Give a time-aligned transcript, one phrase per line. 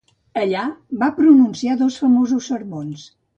[0.43, 0.63] Allà
[1.03, 3.07] va pronunciar dos famosos sermons.